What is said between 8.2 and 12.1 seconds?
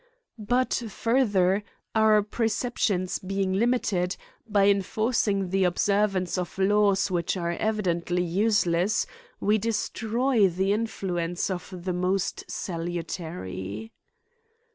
useless, we destroy the in fluence of the